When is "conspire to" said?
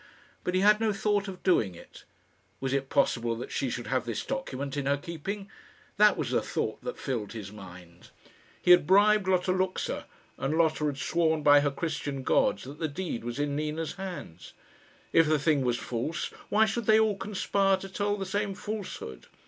17.15-17.87